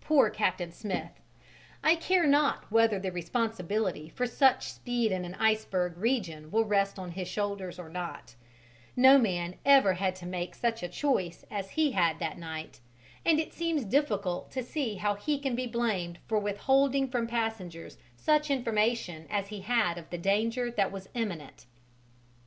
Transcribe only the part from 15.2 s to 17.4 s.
can be blamed for withholding from